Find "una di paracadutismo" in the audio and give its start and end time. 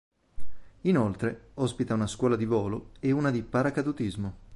3.11-4.35